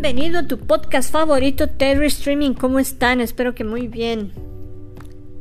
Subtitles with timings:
[0.00, 2.54] Bienvenido a tu podcast favorito Terry Streaming.
[2.54, 3.20] ¿Cómo están?
[3.20, 4.32] Espero que muy bien.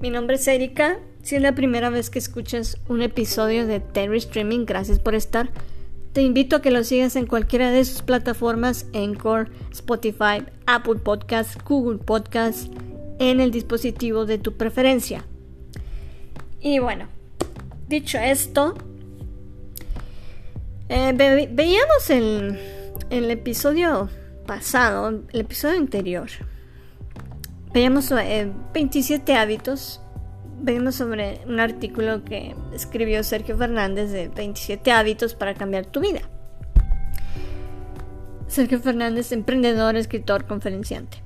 [0.02, 0.98] Mi nombre es Erika.
[1.22, 5.52] Si es la primera vez que escuchas un episodio de Terry Streaming, gracias por estar.
[6.12, 11.56] Te invito a que lo sigas en cualquiera de sus plataformas, Anchor, Spotify, Apple Podcasts,
[11.64, 12.72] Google Podcasts,
[13.20, 15.24] en el dispositivo de tu preferencia.
[16.60, 17.06] Y bueno,
[17.88, 18.74] dicho esto,
[20.90, 21.14] eh,
[21.52, 24.10] veíamos el episodio
[24.48, 26.28] pasado, el episodio anterior,
[27.72, 28.12] veíamos
[28.74, 30.02] 27 eh, hábitos.
[30.60, 36.22] Veíamos sobre un artículo que escribió Sergio Fernández de 27 hábitos para cambiar tu vida.
[38.48, 41.22] Sergio Fernández, emprendedor, escritor, conferenciante.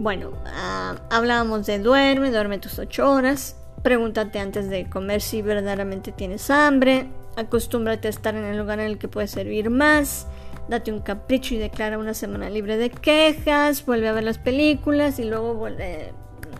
[0.00, 3.56] Bueno, ah, hablábamos de duerme, duerme tus 8 horas.
[3.84, 7.06] Pregúntate antes de comer si verdaderamente tienes hambre.
[7.36, 10.26] Acostúmbrate a estar en el lugar en el que puedes servir más
[10.68, 15.18] date un capricho y declara una semana libre de quejas, vuelve a ver las películas
[15.18, 16.12] y luego vuelve,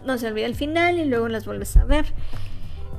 [0.04, 2.06] no se olvida el final y luego las vuelves a ver.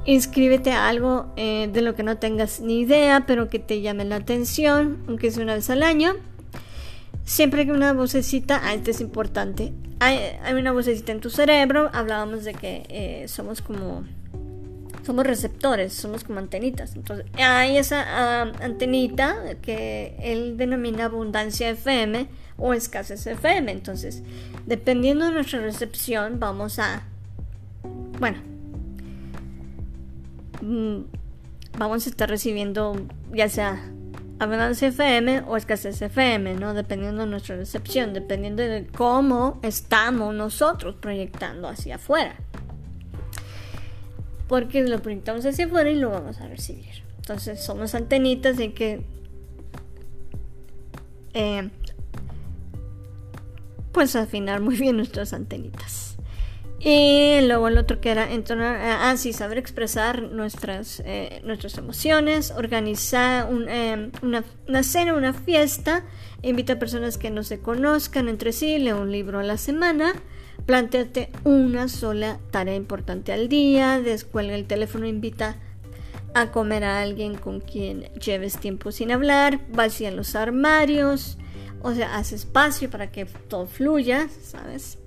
[0.06, 4.06] Inscríbete a algo eh, de lo que no tengas ni idea, pero que te llame
[4.06, 6.14] la atención, aunque sea una vez al año.
[7.24, 12.44] Siempre que una vocecita, ah, esto es importante, hay, una vocecita en tu cerebro, hablábamos
[12.44, 14.04] de que eh, somos como
[15.06, 16.96] somos receptores, somos como antenitas.
[16.96, 23.72] Entonces, hay esa ah, antenita que él denomina abundancia FM o escasez FM.
[23.72, 24.24] Entonces,
[24.66, 27.04] dependiendo de nuestra recepción, vamos a,
[28.20, 28.40] bueno,
[30.62, 31.02] mm,
[31.78, 32.96] vamos a estar recibiendo
[33.32, 33.92] ya sea
[34.40, 36.74] abundancia FM o escasez FM, ¿no?
[36.74, 42.36] Dependiendo de nuestra recepción, dependiendo de cómo estamos nosotros proyectando hacia afuera
[44.48, 47.04] porque lo proyectamos hacia afuera y lo vamos a recibir.
[47.18, 49.02] Entonces somos antenitas de que
[51.34, 51.70] eh,
[53.92, 56.18] pues afinar muy bien nuestras antenitas.
[56.80, 62.52] Y luego el otro que era entonar, ah, sí, saber expresar nuestras, eh, nuestras emociones,
[62.52, 66.04] organizar eh, una, una, cena, una fiesta,
[66.44, 70.14] invita a personas que no se conozcan entre sí, lee un libro a la semana
[70.66, 75.58] Planteate una sola tarea importante al día, descuelga el teléfono, invita
[76.34, 81.38] a comer a alguien con quien lleves tiempo sin hablar, vacía los armarios,
[81.82, 84.98] o sea, haz espacio para que todo fluya, ¿sabes?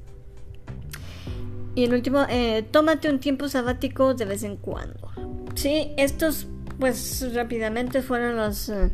[1.75, 5.11] Y el último, eh, tómate un tiempo sabático de vez en cuando.
[5.55, 6.47] Sí, estos,
[6.79, 8.91] pues rápidamente fueron los eh,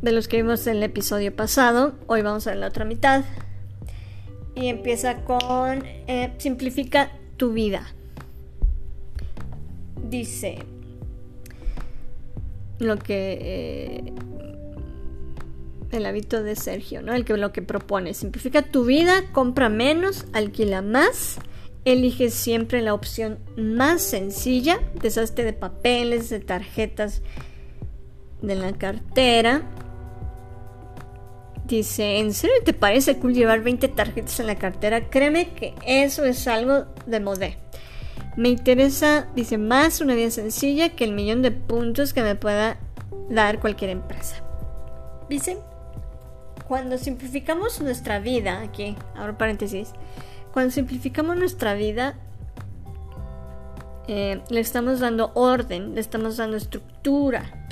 [0.00, 1.94] de los que vimos en el episodio pasado.
[2.06, 3.24] Hoy vamos a ver la otra mitad
[4.60, 7.86] y empieza con eh, simplifica tu vida.
[10.08, 10.58] Dice
[12.78, 14.12] lo que eh,
[15.90, 17.14] el hábito de Sergio, ¿no?
[17.14, 21.38] El que lo que propone, simplifica tu vida, compra menos, alquila más,
[21.84, 27.22] elige siempre la opción más sencilla, deshazte de papeles, de tarjetas
[28.42, 29.62] de la cartera
[31.68, 35.10] Dice, ¿en serio te parece cool llevar 20 tarjetas en la cartera?
[35.10, 37.58] Créeme que eso es algo de modé.
[38.36, 42.78] Me interesa, dice, más una vida sencilla que el millón de puntos que me pueda
[43.28, 44.42] dar cualquier empresa.
[45.28, 45.58] Dice,
[46.66, 49.92] cuando simplificamos nuestra vida, aquí, ahora paréntesis,
[50.54, 52.14] cuando simplificamos nuestra vida,
[54.06, 57.68] eh, le estamos dando orden, le estamos dando estructura,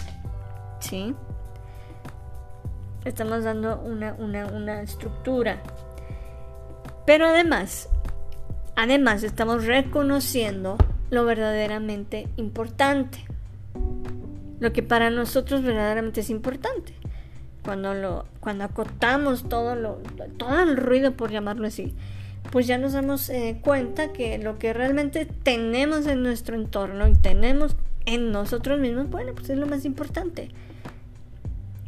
[0.81, 1.15] ¿sí?
[3.06, 5.62] Estamos dando una, estructura.
[7.06, 7.89] Pero además,
[8.75, 10.77] además estamos reconociendo
[11.11, 13.25] lo verdaderamente importante.
[14.59, 16.95] Lo que para nosotros verdaderamente es importante.
[17.62, 19.99] Cuando, lo, cuando acotamos todo, lo,
[20.37, 21.95] todo el ruido, por llamarlo así,
[22.53, 27.15] pues ya nos damos eh, cuenta que lo que realmente tenemos en nuestro entorno y
[27.15, 30.50] tenemos en nosotros mismos, bueno, pues es lo más importante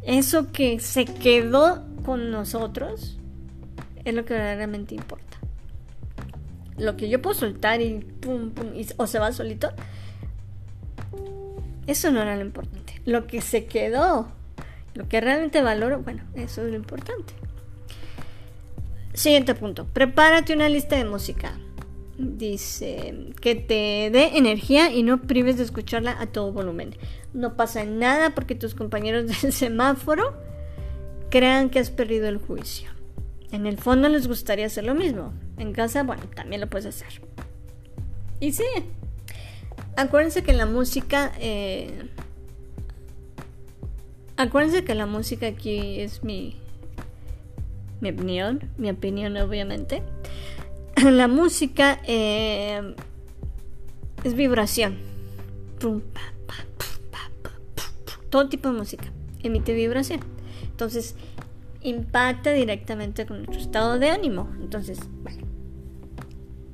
[0.03, 3.17] eso que se quedó con nosotros
[4.05, 5.37] es lo que verdaderamente importa.
[6.77, 9.71] Lo que yo puedo soltar y pum, pum, o se va solito,
[11.87, 13.01] eso no era lo importante.
[13.05, 14.29] Lo que se quedó,
[14.93, 17.33] lo que realmente valoro, bueno, eso es lo importante.
[19.13, 21.51] Siguiente punto, prepárate una lista de música.
[22.21, 26.93] Dice que te dé energía y no prives de escucharla a todo volumen.
[27.33, 30.33] No pasa nada porque tus compañeros del semáforo
[31.29, 32.89] crean que has perdido el juicio.
[33.53, 35.31] En el fondo les gustaría hacer lo mismo.
[35.57, 37.21] En casa, bueno, también lo puedes hacer.
[38.41, 38.65] Y sí,
[39.95, 41.31] acuérdense que la música...
[41.39, 42.09] Eh,
[44.35, 46.57] acuérdense que la música aquí es mi...
[48.01, 50.03] mi opinión, mi opinión obviamente.
[51.03, 52.95] La música eh,
[54.23, 54.97] es vibración.
[58.29, 59.05] Todo tipo de música
[59.41, 60.19] emite vibración.
[60.63, 61.15] Entonces,
[61.81, 64.49] impacta directamente con nuestro estado de ánimo.
[64.59, 65.47] Entonces, bueno,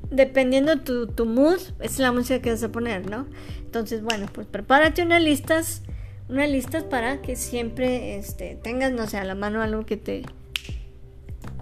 [0.09, 3.27] dependiendo tu, tu mood, es la música que vas a poner, ¿no?
[3.59, 5.83] Entonces, bueno, pues prepárate unas listas,
[6.29, 10.23] unas listas para que siempre este, tengas, no sé, a la mano algo que te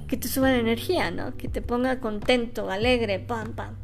[0.07, 1.35] que te suba la energía, ¿no?
[1.37, 3.75] Que te ponga contento, alegre, pam, pam,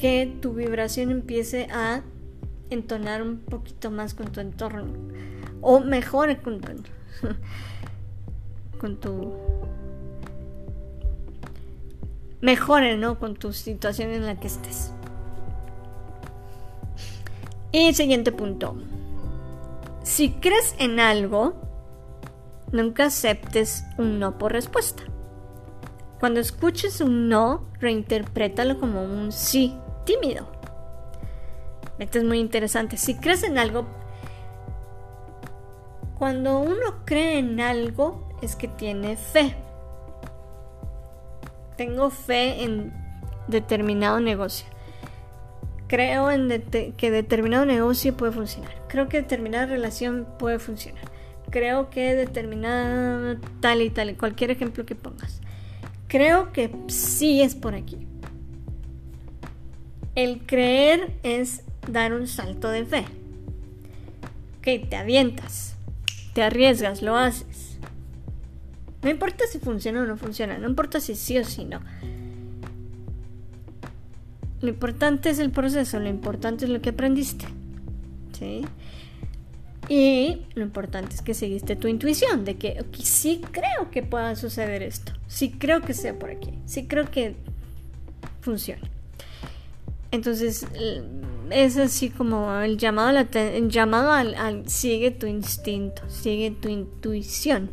[0.00, 2.02] que tu vibración empiece a
[2.70, 4.86] entonar un poquito más con tu entorno
[5.60, 6.72] o mejore con tu
[8.78, 9.32] con tu
[12.40, 13.18] mejore, ¿no?
[13.18, 14.92] Con tu situación en la que estés.
[17.72, 18.76] Y siguiente punto.
[20.02, 21.54] Si crees en algo,
[22.74, 25.04] nunca aceptes un no por respuesta.
[26.18, 30.48] Cuando escuches un no, reinterprétalo como un sí tímido.
[31.98, 32.96] Esto es muy interesante.
[32.96, 33.86] Si crees en algo,
[36.18, 39.54] cuando uno cree en algo es que tiene fe.
[41.76, 42.92] Tengo fe en
[43.46, 44.66] determinado negocio.
[45.86, 46.48] Creo en
[46.96, 48.72] que determinado negocio puede funcionar.
[48.88, 51.13] Creo que determinada relación puede funcionar.
[51.54, 55.40] Creo que determinada tal y tal, cualquier ejemplo que pongas.
[56.08, 58.08] Creo que sí es por aquí.
[60.16, 63.04] El creer es dar un salto de fe.
[64.62, 65.76] Que te avientas,
[66.32, 67.78] te arriesgas, lo haces.
[69.02, 71.78] No importa si funciona o no funciona, no importa si sí o si no.
[74.60, 77.46] Lo importante es el proceso, lo importante es lo que aprendiste.
[78.36, 78.64] ¿Sí?
[79.88, 84.82] Y lo importante es que seguiste tu intuición de que sí creo que pueda suceder
[84.82, 87.36] esto, sí creo que sea por aquí, sí creo que
[88.40, 88.90] funcione.
[90.10, 90.66] Entonces
[91.50, 97.70] es así como el llamado, el llamado al, al sigue tu instinto, sigue tu intuición,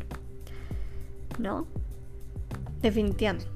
[1.38, 1.66] ¿no?
[2.82, 3.46] Definitivamente.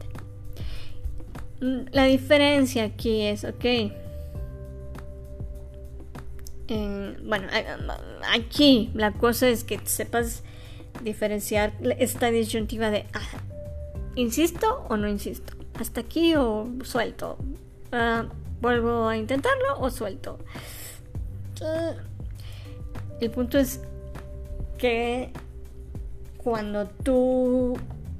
[1.60, 3.64] La diferencia aquí es, ok,
[6.68, 7.46] bueno,
[8.32, 10.42] aquí la cosa es que sepas
[11.02, 13.38] diferenciar esta disyuntiva de, ah,
[14.14, 15.52] ¿insisto o no insisto?
[15.78, 17.38] ¿Hasta aquí o suelto?
[17.92, 18.26] Ah,
[18.60, 20.38] ¿Vuelvo a intentarlo o suelto?
[21.62, 21.92] Ah,
[23.20, 23.80] el punto es
[24.78, 25.30] que
[26.38, 27.76] cuando tú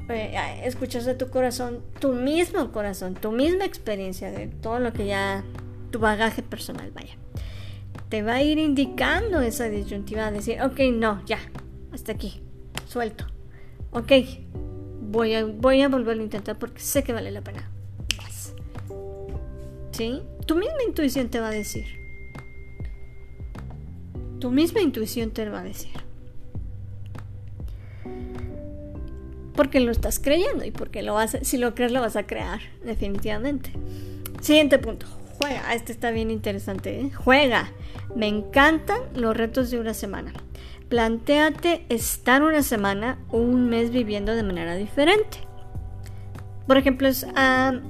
[0.08, 5.06] eh, escuchas de tu corazón, tu mismo corazón, tu misma experiencia de todo lo que
[5.06, 5.42] ya,
[5.90, 7.16] tu bagaje personal, vaya
[8.08, 11.38] te va a ir indicando esa disyuntiva, decir, ok, no, ya,
[11.92, 12.42] hasta aquí,
[12.86, 13.26] suelto.
[13.90, 14.12] Ok,
[15.00, 17.70] voy a, voy a volverlo a intentar porque sé que vale la pena.
[19.92, 20.20] ¿Sí?
[20.46, 21.86] Tu misma intuición te va a decir.
[24.38, 25.92] Tu misma intuición te va a decir.
[29.54, 32.60] Porque lo estás creyendo y porque lo vas si lo crees lo vas a crear,
[32.84, 33.72] definitivamente.
[34.42, 35.06] Siguiente punto.
[35.38, 37.00] Juega, este está bien interesante.
[37.00, 37.10] ¿eh?
[37.12, 37.70] Juega.
[38.14, 40.32] Me encantan los retos de una semana.
[40.88, 45.38] Plantéate estar una semana o un mes viviendo de manera diferente.
[46.66, 47.80] Por ejemplo, ah,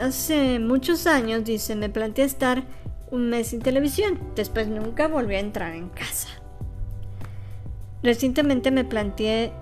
[0.00, 2.64] hace muchos años, dice, me planteé estar
[3.10, 4.18] un mes sin televisión.
[4.34, 6.28] Después nunca volví a entrar en casa.
[8.02, 9.52] Recientemente me planteé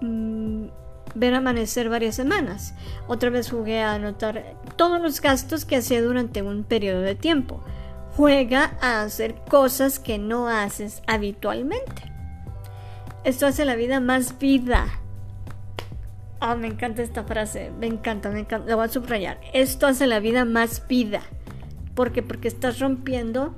[0.00, 0.66] mm,
[1.14, 2.74] ver amanecer varias semanas.
[3.06, 7.62] Otra vez jugué a anotar todos los gastos que hacía durante un periodo de tiempo.
[8.16, 12.12] Juega a hacer cosas que no haces habitualmente.
[13.24, 14.86] Esto hace la vida más vida.
[16.40, 17.70] Ah, me encanta esta frase.
[17.78, 18.68] Me encanta, me encanta.
[18.68, 19.40] La voy a subrayar.
[19.52, 21.20] Esto hace la vida más vida.
[21.94, 22.22] ¿Por qué?
[22.22, 23.54] Porque estás rompiendo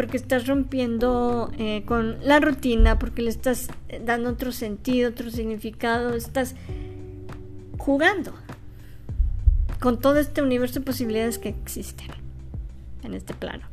[0.00, 3.68] porque estás rompiendo eh, con la rutina, porque le estás
[4.02, 6.54] dando otro sentido, otro significado, estás
[7.76, 8.32] jugando
[9.78, 12.08] con todo este universo de posibilidades que existen
[13.02, 13.66] en este plano.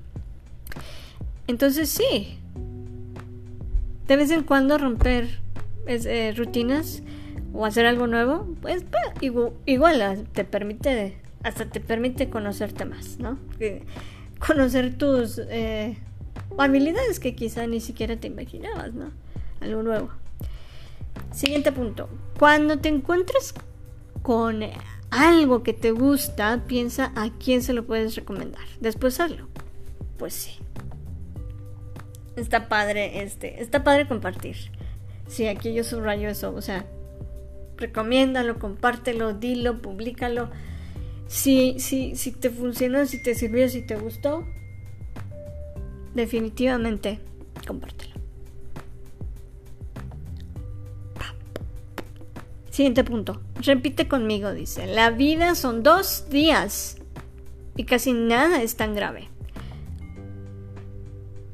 [1.47, 2.37] Entonces sí,
[4.05, 5.29] de vez en cuando romper
[5.85, 7.03] eh, rutinas
[7.53, 8.83] o hacer algo nuevo, pues,
[9.21, 13.39] igual, igual, te permite, hasta te permite conocerte más, ¿no?
[14.45, 15.97] conocer tus eh,
[16.57, 19.11] habilidades que quizá ni siquiera te imaginabas, ¿no?
[19.59, 20.09] Algo nuevo.
[21.31, 22.09] Siguiente punto.
[22.39, 23.53] Cuando te encuentres
[24.21, 24.61] con
[25.09, 28.63] algo que te gusta, piensa a quién se lo puedes recomendar.
[28.79, 29.47] Después hazlo.
[30.17, 30.57] Pues sí.
[32.35, 34.55] Está padre este, está padre compartir.
[35.27, 36.85] Sí, aquí yo subrayo eso, o sea,
[37.77, 40.49] recomiéndalo, compártelo, dilo, públicalo.
[41.27, 44.45] Si, si, si te funcionó, si te sirvió, si te gustó,
[46.17, 47.19] definitivamente
[47.65, 48.15] compártelo.
[52.69, 53.41] Siguiente punto.
[53.55, 54.85] Repite conmigo, dice.
[54.85, 56.97] La vida son dos días
[57.75, 59.29] y casi nada es tan grave.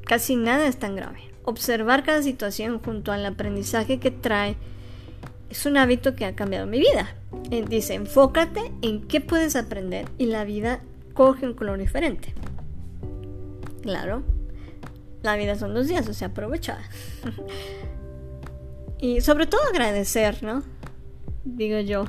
[0.04, 1.20] Casi nada es tan grave.
[1.44, 4.56] Observar cada situación junto al aprendizaje que trae
[5.48, 7.16] es un hábito que ha cambiado mi vida.
[7.50, 10.80] Eh, dice, enfócate en qué puedes aprender y la vida
[11.14, 12.34] coge un color diferente.
[13.82, 14.24] Claro,
[15.24, 16.78] la vida son dos días, o sea, aprovecha.
[18.98, 20.62] y sobre todo agradecer, ¿no?
[21.44, 22.04] Digo yo.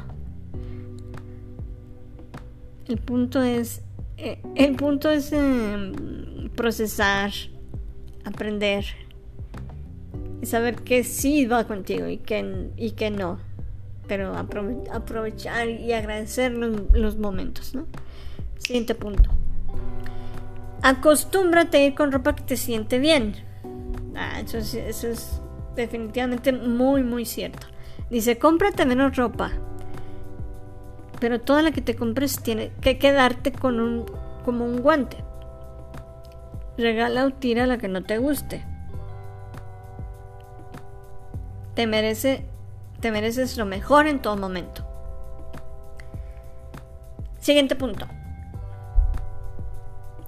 [2.87, 3.81] El punto es,
[4.17, 7.31] eh, el punto es em, procesar,
[8.25, 8.85] aprender,
[10.41, 13.39] y saber que sí va contigo y que, y no.
[14.07, 17.87] Pero aprovechar y agradecer los, momentos, ¿no?
[18.59, 19.31] Siguiente punto.
[20.85, 23.35] Acostúmbrate a ir con ropa que te siente bien.
[24.15, 25.41] Ah, eso, es,
[25.75, 27.65] definitivamente muy, muy cierto.
[28.11, 29.51] Dice, cómprate menos ropa.
[31.19, 34.05] Pero toda la que te compres tiene que quedarte con un,
[34.43, 35.17] como un guante.
[36.77, 38.63] Regala o tira la que no te guste.
[41.73, 42.45] Te, merece,
[42.99, 44.85] te mereces lo mejor en todo momento.
[47.39, 48.05] Siguiente punto.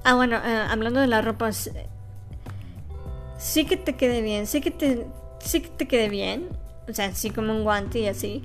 [0.09, 5.05] Ah, bueno, eh, hablando de la ropa, sí que te quede bien, sí que te,
[5.39, 6.47] sí que te quede bien,
[6.87, 8.41] o sea, así como un guante y así,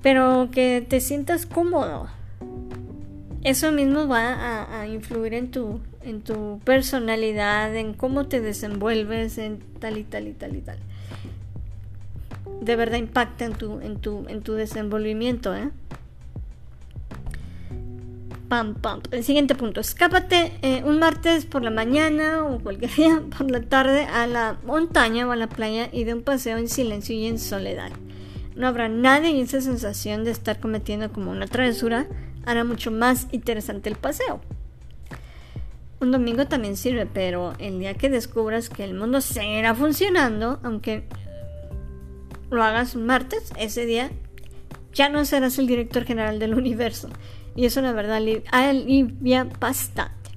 [0.00, 2.06] pero que te sientas cómodo.
[3.42, 9.36] Eso mismo va a, a influir en tu, en tu personalidad, en cómo te desenvuelves,
[9.36, 10.78] en tal y tal y tal y tal
[12.62, 15.54] de verdad impacta en tu, en tu, en tu desenvolvimiento.
[15.54, 15.70] ¿eh?
[18.52, 19.00] Pam, pam.
[19.10, 19.80] El siguiente punto.
[19.80, 24.58] Escápate eh, un martes por la mañana o cualquier día por la tarde a la
[24.66, 27.90] montaña o a la playa y de un paseo en silencio y en soledad.
[28.54, 32.06] No habrá nadie y esa sensación de estar cometiendo como una travesura
[32.44, 34.42] hará mucho más interesante el paseo.
[36.00, 41.04] Un domingo también sirve, pero el día que descubras que el mundo seguirá funcionando, aunque
[42.50, 44.10] lo hagas un martes, ese día
[44.92, 47.08] ya no serás el director general del universo.
[47.54, 50.30] Y eso la verdad alivia bastante.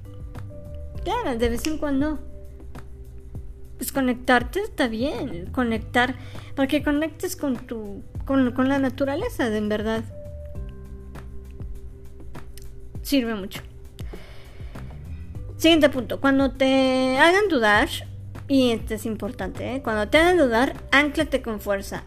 [1.04, 2.18] Claro, de vez en cuando
[3.78, 6.16] pues conectarte está bien, conectar,
[6.54, 10.04] para que conectes con tu, con, con la naturaleza, de en verdad.
[13.02, 13.60] Sirve mucho.
[15.58, 17.88] Siguiente punto, cuando te hagan dudar,
[18.48, 19.82] y esto es importante, ¿eh?
[19.82, 22.04] cuando te hagan dudar, anclate con fuerza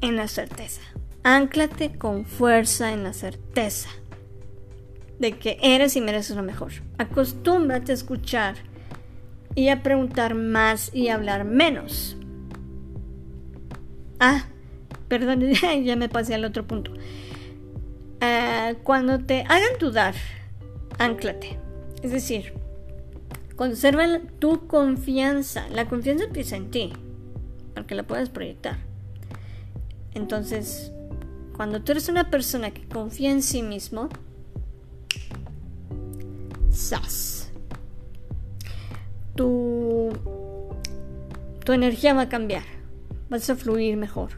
[0.00, 0.80] en la certeza.
[1.22, 3.88] Anclate con fuerza en la certeza
[5.18, 6.72] de que eres y mereces lo mejor.
[6.98, 8.56] Acostúmbrate a escuchar
[9.54, 12.16] y a preguntar más y a hablar menos.
[14.18, 14.46] Ah,
[15.08, 15.42] perdón,
[15.84, 16.92] ya me pasé al otro punto.
[18.20, 20.14] Ah, cuando te hagan dudar,
[20.98, 21.58] anclate.
[22.02, 22.52] Es decir,
[23.56, 25.68] Conserva tu confianza.
[25.68, 26.92] La confianza empieza en ti,
[27.74, 28.78] para que la puedas proyectar.
[30.14, 30.90] Entonces,
[31.56, 34.08] cuando tú eres una persona que confía en sí mismo,
[36.72, 37.52] ¡zas!
[39.34, 40.10] Tu,
[41.64, 42.64] tu energía va a cambiar.
[43.28, 44.30] Vas a fluir mejor.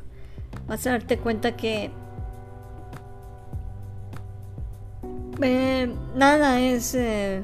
[0.67, 1.91] Vas a darte cuenta que
[5.43, 7.43] eh, nada es eh,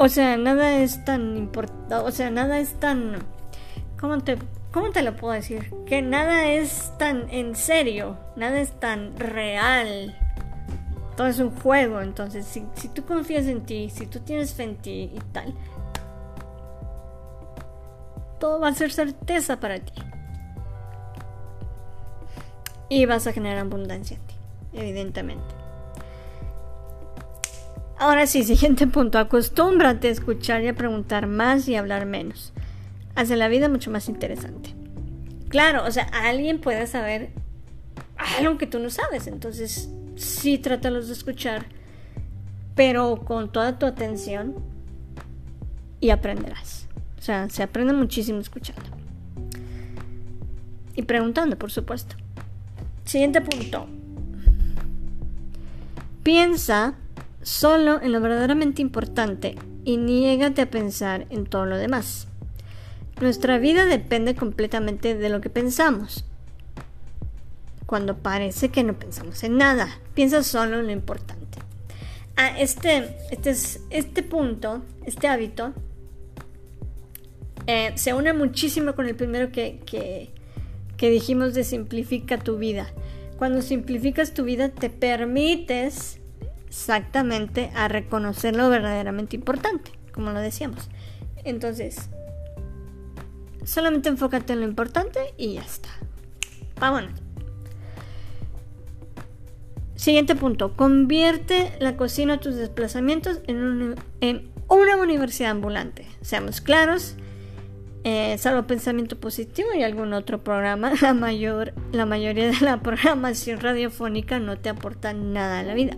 [0.00, 3.16] o sea, nada es tan importante, o sea, nada es tan...
[4.00, 4.38] ¿Cómo te,
[4.70, 5.72] ¿Cómo te lo puedo decir?
[5.86, 10.16] Que nada es tan en serio, nada es tan real.
[11.18, 14.76] Todo es un juego, entonces si, tú confías en ti, si tú tienes fe en
[14.76, 15.52] ti y tal,
[18.38, 20.00] todo va a ser certeza para ti.
[22.88, 24.34] Y vas a generar abundancia en ti,
[24.74, 25.56] evidentemente.
[27.98, 29.18] Ahora sí, siguiente punto.
[29.18, 32.52] Acostúmbrate a escuchar y a preguntar más y a hablar menos.
[33.16, 34.72] Hace la vida mucho más interesante.
[35.48, 37.30] Claro, o sea, alguien puede saber
[38.38, 39.26] algo que tú no sabes.
[39.26, 41.66] Entonces, sí, trátalos de escuchar,
[42.74, 44.54] pero con toda tu atención
[46.00, 46.88] y aprenderás.
[47.18, 48.82] O sea, se aprende muchísimo escuchando.
[50.94, 52.16] Y preguntando, por supuesto.
[53.04, 53.86] Siguiente punto.
[56.22, 56.94] Piensa
[57.42, 62.28] solo en lo verdaderamente importante y niégate a pensar en todo lo demás.
[63.20, 66.24] Nuestra vida depende completamente de lo que pensamos.
[67.88, 71.58] Cuando parece que no pensamos en nada, piensa solo en lo importante.
[72.36, 73.56] Ah, este, este,
[73.88, 75.72] este punto, este hábito,
[77.66, 80.28] eh, se une muchísimo con el primero que, que,
[80.98, 82.92] que dijimos de simplifica tu vida.
[83.38, 86.20] Cuando simplificas tu vida te permites
[86.66, 90.90] exactamente a reconocer lo verdaderamente importante, como lo decíamos.
[91.42, 92.10] Entonces,
[93.64, 95.88] solamente enfócate en lo importante y ya está.
[96.78, 97.27] Vámonos.
[99.98, 100.76] Siguiente punto.
[100.76, 103.96] Convierte la cocina a tus desplazamientos en,
[104.68, 106.06] una universidad ambulante.
[106.20, 107.16] Seamos claros,
[108.04, 113.58] eh, salvo pensamiento positivo y algún otro programa, la, mayor, la mayoría de la programación
[113.58, 115.96] radiofónica no te aporta nada a la vida.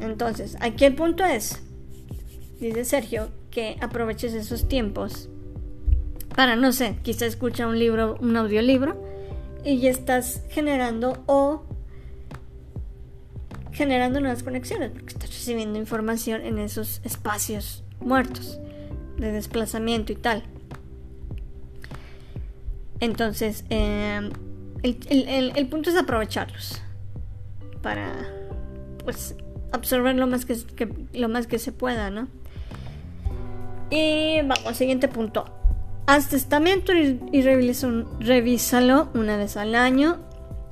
[0.00, 1.62] Entonces, aquí el punto es,
[2.60, 5.28] dice Sergio, que aproveches esos tiempos
[6.34, 8.96] para, no sé, quizá escucha un libro, un audiolibro,
[9.66, 11.66] y ya estás generando o
[13.72, 18.58] generando nuevas conexiones, porque estás recibiendo información en esos espacios muertos
[19.16, 20.42] de desplazamiento y tal.
[23.00, 24.30] Entonces, em,
[24.82, 26.80] el, punto es aprovecharlos
[27.82, 28.12] para,
[29.04, 29.34] pues,
[29.72, 30.56] absorber lo más que,
[31.14, 32.28] lo más que se pueda, ¿no?
[33.90, 35.44] Y vamos, siguiente punto.
[36.06, 40.18] Haz testamento y, y revísalo una vez al año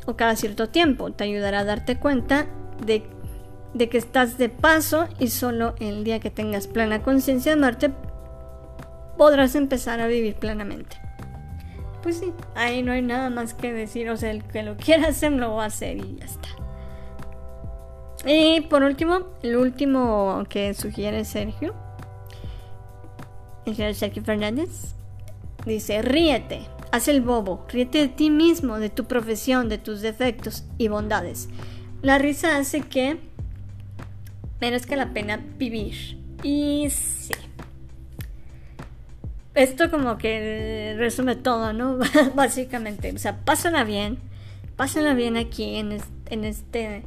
[0.07, 1.12] o cada cierto tiempo.
[1.12, 2.47] Te ayudará a darte cuenta
[2.84, 3.02] de,
[3.88, 7.90] que estás de paso y solo el día que tengas plena conciencia de Marte
[9.16, 10.96] podrás empezar a vivir plenamente
[12.02, 14.10] pues sí, ahí no hay nada más que decir.
[14.10, 16.49] O sea, el que lo quiera hacer lo va a hacer y ya está.
[18.26, 21.75] Y por último, el último que sugiere Sergio,
[23.64, 24.94] el señor Sergio Fernández,
[25.64, 30.64] dice, ríete, haz el bobo, ríete de ti mismo, de tu profesión, de tus defectos
[30.76, 31.49] y bondades.
[32.02, 33.19] La risa hace que
[34.60, 36.19] merezca la pena vivir.
[36.43, 37.34] Y sí,
[39.54, 41.99] esto como que resume todo, ¿no?
[42.34, 44.19] Básicamente, o sea, pásala bien,
[44.76, 45.99] pásala bien aquí en,
[46.30, 47.02] en este,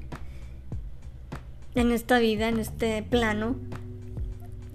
[1.75, 3.55] en esta vida, en este plano.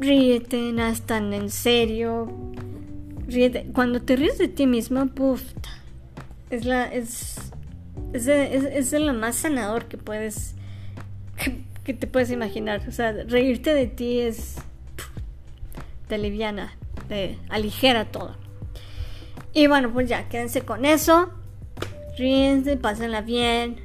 [0.01, 2.33] Ríete, nada tan en serio.
[3.27, 3.67] Ríete.
[3.73, 5.43] Cuando te ríes de ti mismo, puff,
[6.51, 7.53] es la, es,
[8.13, 10.55] es, es, lo más sanador que puedes,
[11.85, 12.83] que, te puedes imaginar.
[12.89, 14.57] O sea, reírte de ti es,
[16.09, 18.37] te liviana te aligera todo.
[19.53, 21.31] Y bueno, pues ya, quédense con eso.
[22.17, 23.77] Ríense, pásenla bien.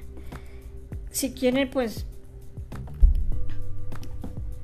[1.09, 2.05] Si quieren, pues.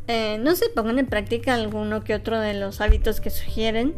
[0.08, 3.96] Eh, no sé, pongan en práctica alguno que otro de los hábitos que sugieren.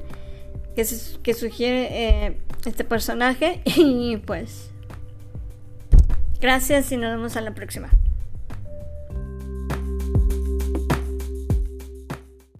[0.75, 0.85] Que,
[1.23, 3.61] que sugiere eh, este personaje.
[3.75, 4.70] Y pues.
[6.41, 7.89] Gracias y nos vemos a la próxima.